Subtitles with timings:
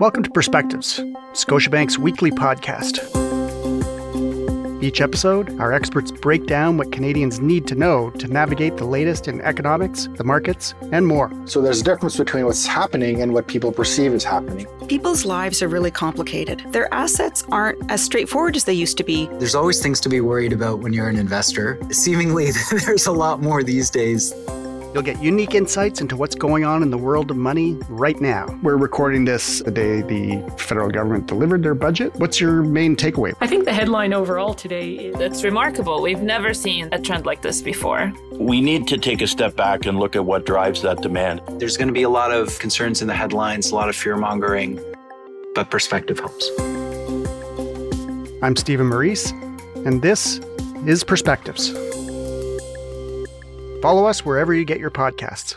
[0.00, 0.98] Welcome to Perspectives,
[1.34, 3.04] Scotiabank's weekly podcast.
[4.82, 9.28] Each episode, our experts break down what Canadians need to know to navigate the latest
[9.28, 11.30] in economics, the markets, and more.
[11.44, 14.66] So there's a difference between what's happening and what people perceive is happening.
[14.88, 16.62] People's lives are really complicated.
[16.68, 19.26] Their assets aren't as straightforward as they used to be.
[19.32, 21.78] There's always things to be worried about when you're an investor.
[21.90, 22.52] Seemingly,
[22.86, 24.32] there's a lot more these days.
[24.92, 28.46] You'll get unique insights into what's going on in the world of money right now.
[28.60, 32.12] We're recording this the day the federal government delivered their budget.
[32.16, 33.34] What's your main takeaway?
[33.40, 36.02] I think the headline overall today is It's remarkable.
[36.02, 38.12] We've never seen a trend like this before.
[38.32, 41.40] We need to take a step back and look at what drives that demand.
[41.60, 44.16] There's going to be a lot of concerns in the headlines, a lot of fear
[44.16, 44.80] mongering,
[45.54, 46.50] but perspective helps.
[48.42, 49.30] I'm Stephen Meurice,
[49.86, 50.40] and this
[50.84, 51.72] is Perspectives.
[53.80, 55.56] Follow us wherever you get your podcasts.